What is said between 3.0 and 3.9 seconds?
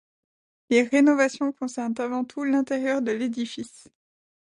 de l’édifice.